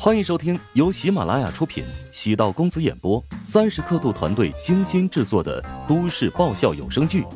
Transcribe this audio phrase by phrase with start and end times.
[0.00, 7.22] 欢迎收听由喜马拉雅出品、喜道公子演播、三十刻度团队精心制作的都市爆笑有声剧《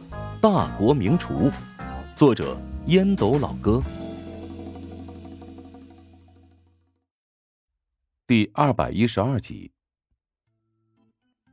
[0.40, 1.50] 大国名厨》，
[2.14, 2.56] 作者
[2.86, 3.82] 烟斗老哥，
[8.28, 9.72] 第二百一十二集。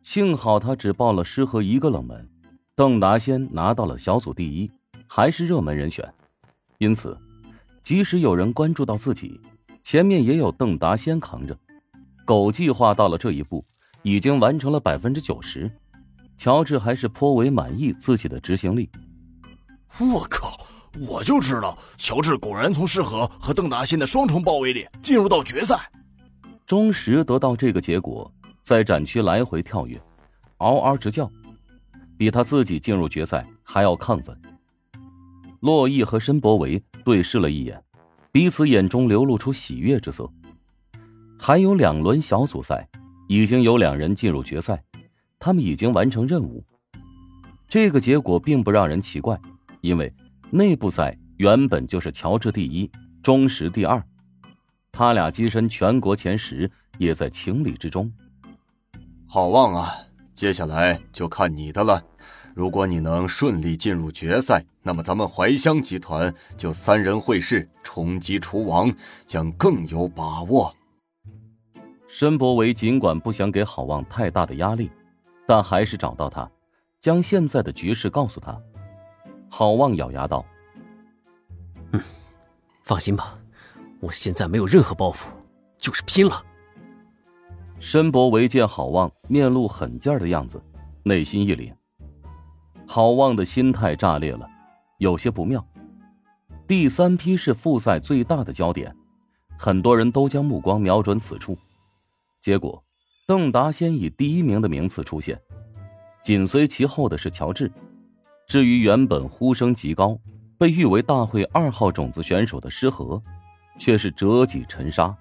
[0.04, 2.30] 幸好他只报了诗和一个冷门，
[2.76, 4.72] 邓达先拿到了小组第一，
[5.08, 6.08] 还是热门人选，
[6.78, 7.18] 因此，
[7.82, 9.42] 即使有人关注到自己。
[9.90, 11.58] 前面也有邓达先扛着，
[12.24, 13.66] 狗计划到了这一步，
[14.04, 15.68] 已经完成了百分之九十。
[16.38, 18.88] 乔治还是颇为满意自己的执行力。
[19.98, 20.64] 我靠！
[21.00, 25.90] 我就知道乔治果然从适合和邓达先的双重包围里进入到决赛。
[26.68, 30.00] 钟石得到这个结果，在展区来回跳跃，
[30.58, 31.28] 嗷嗷直叫，
[32.16, 34.40] 比他自己进入决赛还要亢奋。
[35.62, 37.84] 洛毅和申博维对视了一眼。
[38.32, 40.30] 彼此眼中流露出喜悦之色。
[41.38, 42.88] 还有两轮小组赛，
[43.28, 44.84] 已经有两人进入决赛，
[45.40, 46.64] 他们已经完成任务。
[47.68, 49.40] 这个结果并不让人奇怪，
[49.82, 50.14] 因为
[50.50, 52.92] 内部赛原本就是乔治第一，
[53.24, 54.04] 钟石第二，
[54.92, 58.12] 他俩跻身全国前十也在情理之中。
[59.28, 59.94] 好望啊，
[60.36, 62.04] 接下来就看你的了。
[62.60, 68.94] 如果你能顺利进入决赛，那么咱们怀香集团就三人会师，冲击厨王
[69.26, 70.76] 将更有把握。
[72.10, 74.92] 申博维尽管不想给郝望太大的压力，
[75.48, 76.52] 但还是找到他，
[77.00, 78.62] 将现在的局势告诉他。
[79.50, 80.46] 郝望咬牙道
[81.94, 82.02] ：“嗯，
[82.84, 83.40] 放心吧，
[84.02, 85.28] 我现在没有任何包袱，
[85.78, 86.44] 就是拼了。”
[87.80, 90.62] 申博维见郝望面露狠劲儿的样子，
[91.04, 91.72] 内心一凛。
[92.92, 94.50] 郝望的心态炸裂了，
[94.98, 95.64] 有些不妙。
[96.68, 98.94] 第三批是复赛最大的焦点，
[99.60, 101.56] 很多人都将目光瞄准此处。
[102.42, 102.84] 结果，
[103.28, 105.40] 邓达先以第一名的名次出现，
[106.24, 107.72] 紧随其后的是乔治。
[108.48, 110.20] 至于原本呼声极高、
[110.58, 113.22] 被誉为大会二号种子选手的施和，
[113.78, 115.16] 却是折戟沉沙。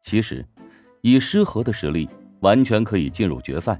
[0.00, 0.42] 其实，
[1.02, 2.08] 以施和的实力，
[2.40, 3.78] 完全可以进入决赛，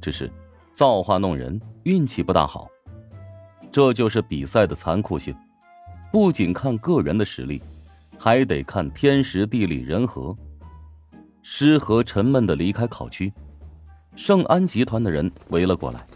[0.00, 0.28] 只是。
[0.76, 2.68] 造化弄人，运气不大好，
[3.72, 5.34] 这就是比赛的残酷性。
[6.12, 7.62] 不仅看个人的实力，
[8.18, 10.36] 还得看天时地利人和。
[11.42, 13.32] 诗和沉闷的离开考区，
[14.16, 16.06] 盛安集团的人围了过来，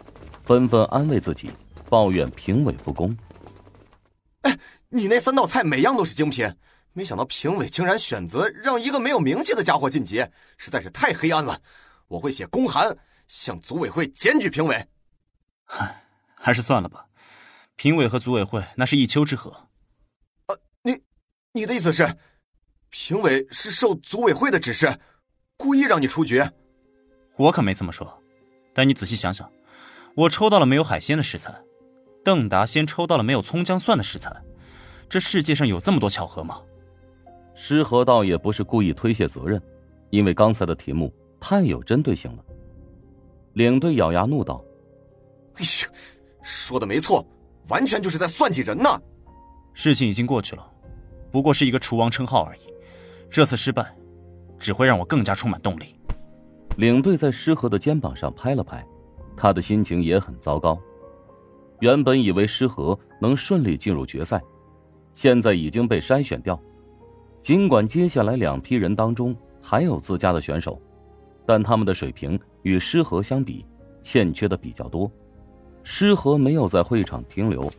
[0.43, 1.49] 纷纷安慰自己，
[1.89, 3.17] 抱怨评委不公。
[4.41, 4.55] 哎，
[4.89, 6.47] 你那三道菜每样都是精品，
[6.93, 10.23] 没想到评委竟然选择让一个没有名气的家伙晋级，
[10.55, 11.59] 实在是太黑暗了。
[12.07, 12.95] 我会写公函。
[13.31, 14.75] 向组委会检举评委。
[15.67, 16.03] 唉，
[16.35, 17.05] 还是算了吧。
[17.77, 19.49] 评委和组委会那是一丘之貉。
[20.47, 21.01] 呃，你，
[21.53, 22.13] 你的意思是，
[22.89, 24.99] 评委是受组委会的指示，
[25.55, 26.43] 故意让你出局？
[27.37, 28.21] 我可没这么说。
[28.73, 29.49] 但你仔细想想，
[30.13, 31.57] 我抽到了没有海鲜的食材，
[32.25, 34.29] 邓达先抽到了没有葱姜蒜的食材，
[35.07, 36.61] 这世界上有这么多巧合吗？
[37.55, 39.61] 施和倒也不是故意推卸责任，
[40.09, 42.43] 因为刚才的题目太有针对性了。
[43.53, 44.63] 领队咬牙怒道
[45.55, 45.89] ：“哎呀，
[46.41, 47.25] 说的没错，
[47.67, 48.89] 完全就是在算计人呢。
[49.73, 50.71] 事情已经过去了，
[51.31, 52.61] 不过是一个厨王称号而已。
[53.29, 53.95] 这次失败，
[54.57, 55.95] 只会让我更加充满动力。”
[56.77, 58.85] 领队在诗和的肩膀上拍了拍，
[59.35, 60.79] 他的心情也很糟糕。
[61.81, 64.41] 原本以为诗和能顺利进入决赛，
[65.13, 66.57] 现在已经被筛选掉。
[67.41, 70.81] 尽管接下来两批人当中还有自家的选手。
[71.45, 73.65] 但他们的水平与诗和相比，
[74.01, 75.11] 欠缺的比较多。
[75.83, 77.71] 诗和没有在会场停留，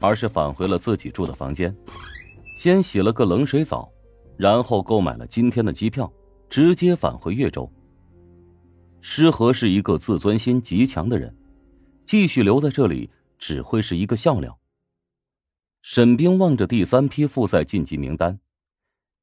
[0.00, 1.74] 而是返回了自己住的房间，
[2.56, 3.90] 先洗了个冷水澡，
[4.36, 6.10] 然后购买了今天的机票，
[6.48, 7.70] 直接返回岳州。
[9.02, 11.34] 诗和是一个自尊心极强的人，
[12.06, 14.58] 继续留在这里只会是一个笑料。
[15.82, 18.38] 沈冰望着第三批复赛晋级名单，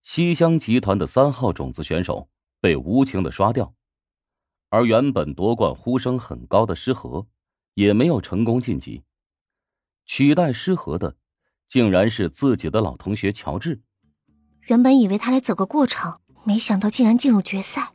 [0.02, 2.28] 西乡集团的三号种子选手
[2.60, 3.72] 被无情的刷掉。
[4.70, 7.26] 而原本夺冠呼声很高的诗和，
[7.74, 9.04] 也没有成功晋级。
[10.06, 11.16] 取代诗和的，
[11.70, 13.80] 竟然是自己的老同学乔治。
[14.68, 17.94] 原本以为他来走个过场，没想到竟然进入决赛。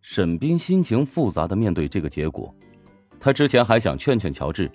[0.00, 2.54] 沈冰心情复杂的面对这个结果，
[3.20, 4.70] 他之前还想劝劝乔治，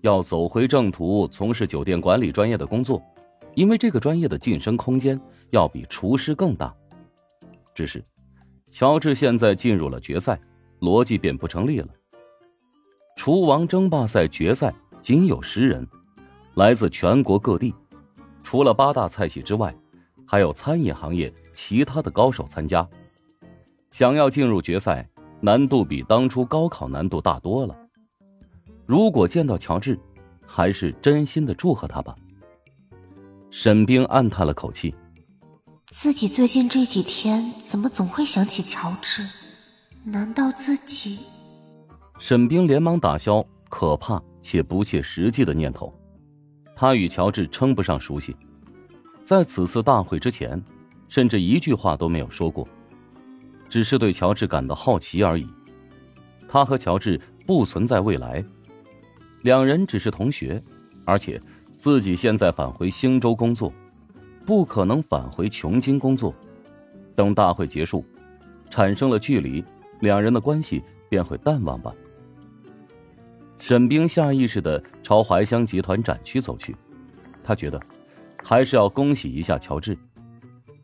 [0.00, 3.02] 要走回正途，从事酒店管理专业的工作，
[3.54, 5.20] 因为这个专业的晋升空间
[5.50, 6.74] 要比厨师更大。
[7.74, 8.02] 只是。
[8.70, 10.38] 乔治现在进入了决赛，
[10.80, 11.88] 逻辑便不成立了。
[13.16, 15.86] 厨王争霸赛决赛仅有十人，
[16.54, 17.74] 来自全国各地，
[18.42, 19.74] 除了八大菜系之外，
[20.26, 22.86] 还有餐饮行业其他的高手参加。
[23.90, 25.08] 想要进入决赛，
[25.40, 27.74] 难度比当初高考难度大多了。
[28.84, 29.98] 如果见到乔治，
[30.44, 32.14] 还是真心的祝贺他吧。
[33.50, 34.94] 沈冰暗叹了口气，
[35.98, 39.26] 自己最近这几天怎么总会想起乔治？
[40.04, 41.20] 难道自己？
[42.18, 45.90] 沈冰连忙打消可怕且不切实际的念头。
[46.74, 48.36] 他与乔治称不上熟悉，
[49.24, 50.62] 在此次大会之前，
[51.08, 52.68] 甚至一句话都没有说过，
[53.66, 55.46] 只是对乔治感到好奇而已。
[56.46, 58.44] 他和乔治不存在未来。
[59.40, 60.62] 两人只是同学，
[61.06, 61.40] 而且
[61.78, 63.72] 自己现在返回星州工作，
[64.46, 66.32] 不可能返回琼京工作。
[67.16, 68.04] 等大会结束，
[68.70, 69.64] 产生了距离，
[70.00, 71.92] 两人的关系便会淡忘吧。
[73.58, 76.76] 沈冰下意识的朝怀香集团展区走去，
[77.42, 77.80] 他觉得
[78.44, 79.98] 还是要恭喜一下乔治，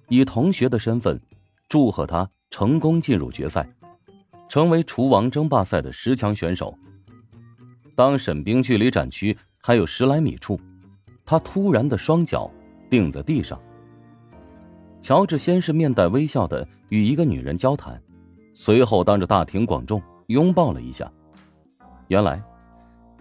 [0.08, 1.20] 以同学的身份
[1.69, 3.69] 祝贺他成功进入决赛，
[4.49, 6.76] 成为厨王争霸赛的十强选手。
[7.94, 10.58] 当沈冰距离展区还有十来米处，
[11.26, 12.50] 他突然的双脚
[12.93, 13.59] 定在地上。
[15.00, 17.99] 乔治先是面带微笑的与一个女人交谈，
[18.53, 21.11] 随后当着大庭广众拥抱了一下。
[22.09, 22.44] 原来，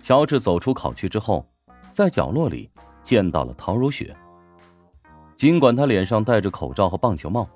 [0.01, 1.47] 乔治走出考区之后，
[1.93, 2.69] 在角落里
[3.01, 4.13] 见到了陶如雪。
[5.37, 7.47] 尽管他脸上戴着口罩和棒球帽，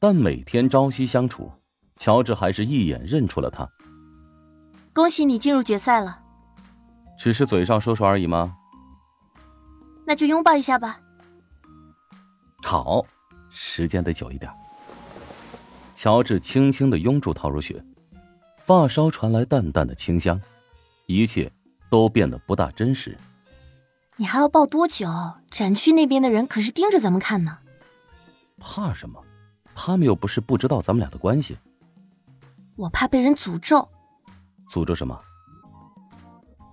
[0.00, 1.48] 但每天朝夕相处，
[1.96, 3.70] 乔治还是一眼认出了他。
[4.92, 6.18] 恭喜你进入决赛了。
[7.16, 8.56] 只是嘴上说说而已吗？
[10.04, 10.98] 那就拥抱一下吧。
[12.64, 13.04] 好，
[13.50, 14.50] 时间得久一点。
[15.94, 17.84] 乔治轻轻的拥住陶如雪，
[18.58, 20.40] 发梢传来淡淡的清香，
[21.06, 21.52] 一切
[21.90, 23.16] 都变得不大真实。
[24.16, 25.06] 你还要抱多久？
[25.50, 27.58] 展区那边的人可是盯着咱们看呢。
[28.58, 29.22] 怕什么？
[29.74, 31.58] 他们又不是不知道咱们俩的关系。
[32.76, 33.88] 我怕被人诅咒。
[34.68, 35.20] 诅咒什么？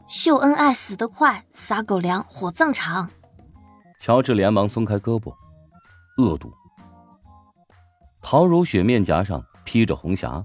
[0.07, 3.09] 秀恩爱死得快，撒狗粮火葬场。
[3.99, 5.35] 乔治连忙松开胳膊，
[6.21, 6.53] 恶毒。
[8.21, 10.43] 陶如雪面颊上披着红霞，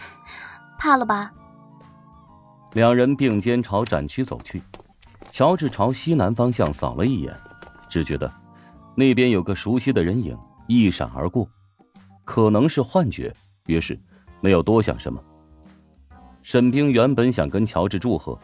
[0.78, 1.32] 怕了吧？
[2.72, 4.62] 两人并肩朝展区走去，
[5.30, 7.34] 乔治朝西南方向扫了一眼，
[7.88, 8.32] 只觉得
[8.94, 11.48] 那边有个熟悉的人影一闪而过，
[12.24, 13.34] 可能是幻觉，
[13.66, 13.98] 于是
[14.40, 15.22] 没有多想什么。
[16.42, 18.38] 沈冰原本想跟乔治祝贺。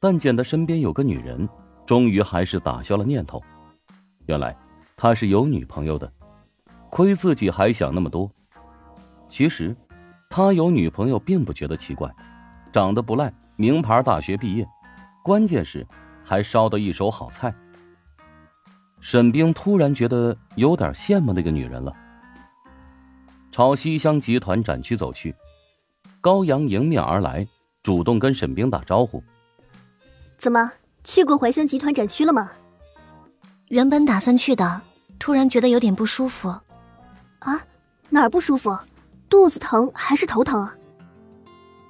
[0.00, 1.48] 但见他身边有个女人，
[1.86, 3.42] 终于还是打消了念头。
[4.26, 4.54] 原来
[4.96, 6.10] 他是有女朋友的，
[6.90, 8.30] 亏自己还想那么多。
[9.28, 9.76] 其实
[10.30, 12.08] 他有女朋友并不觉得奇怪，
[12.72, 14.66] 长得不赖，名牌大学毕业，
[15.22, 15.86] 关键是
[16.24, 17.52] 还烧得一手好菜。
[19.00, 21.94] 沈冰突然觉得有点羡慕那个女人了。
[23.50, 25.34] 朝西乡集团展区走去，
[26.20, 27.46] 高阳迎面而来，
[27.82, 29.22] 主动跟沈冰打招呼。
[30.38, 30.72] 怎么
[31.04, 32.50] 去过怀香集团展区了吗？
[33.68, 34.80] 原本打算去的，
[35.18, 36.48] 突然觉得有点不舒服。
[37.38, 37.62] 啊？
[38.10, 38.76] 哪儿不舒服？
[39.28, 40.68] 肚子疼还是头疼？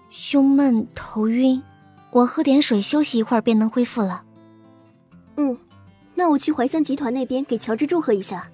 [0.08, 1.62] 胸闷头晕，
[2.10, 4.24] 我喝点水休息一会儿便能恢复了。
[5.36, 5.58] 嗯，
[6.14, 8.48] 那我去怀香集团那边给乔治祝贺一下。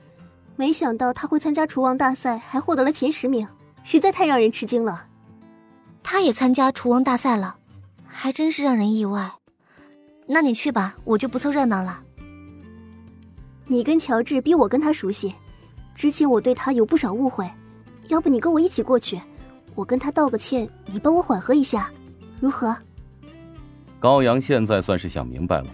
[0.56, 3.46] 没想到他会参加厨王大赛，还获得了前十名，
[3.84, 5.06] 实在太让人吃惊了。
[6.02, 7.56] 他也参加厨王大赛了，
[8.06, 9.30] 还真是让人意外。
[10.26, 12.02] 那你去吧，我就不凑热闹了。
[13.70, 15.32] 你跟乔治比我跟他熟悉，
[15.94, 17.48] 之前我对他有不少误会，
[18.08, 19.16] 要不你跟我一起过去，
[19.76, 21.88] 我跟他道个歉，你帮我缓和一下，
[22.40, 22.76] 如何？
[24.00, 25.68] 高阳现在算是想明白了，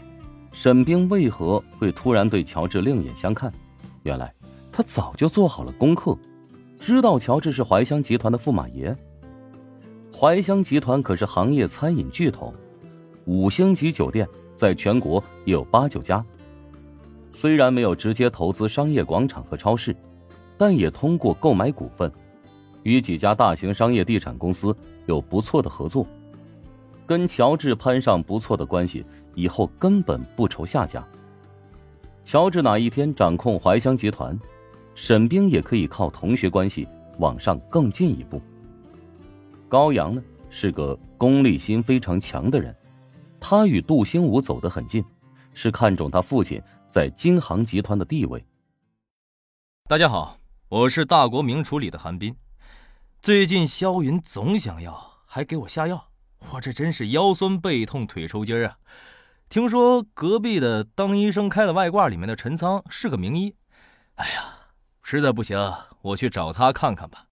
[0.52, 3.50] 沈冰为何会突然对乔治另眼相看，
[4.02, 4.30] 原来
[4.70, 6.14] 他早就做好了功课，
[6.78, 8.94] 知道乔治是怀香集团的驸马爷。
[10.14, 12.52] 怀香集团可是行业餐饮巨头，
[13.24, 14.28] 五星级酒店。
[14.54, 16.24] 在全国也有八九家，
[17.36, 19.94] 虽然没有直接投资商业广场和超市，
[20.56, 22.10] 但也通过购买股份，
[22.82, 24.74] 与几家大型商业地产公司
[25.04, 26.06] 有不错的合作。
[27.04, 31.06] 跟乔治攀上不错的关系，以后根本不愁下家。
[32.24, 34.34] 乔治哪一天掌控怀香集团，
[34.94, 36.88] 沈冰也可以靠同学关系
[37.18, 38.40] 往上更进一步。
[39.68, 42.74] 高阳呢，是个功利心非常强的人。
[43.38, 45.04] 他与杜兴武走得很近，
[45.52, 46.58] 是看中他父亲
[46.96, 48.42] 在金航集团的地位。
[49.86, 50.38] 大家好，
[50.70, 52.34] 我是大国名厨里的韩斌。
[53.20, 56.08] 最近萧云总想要，还给我下药，
[56.52, 58.78] 我这真是腰酸背痛、腿抽筋啊！
[59.50, 63.54] 听说隔壁的当医生开了外挂里面的陈仓是个名医，
[64.14, 64.44] 哎呀，
[65.02, 65.58] 实在不行，
[66.00, 67.26] 我去找他看看吧。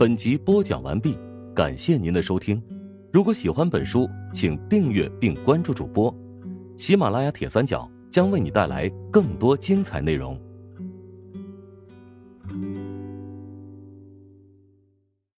[0.00, 1.16] 本集播讲完毕，
[1.54, 2.60] 感谢您的收听。
[3.12, 6.12] 如果喜欢本书，请订阅并关注主播，
[6.76, 7.88] 喜马拉雅铁三角。
[8.16, 10.40] 将为你带来更多精彩内容。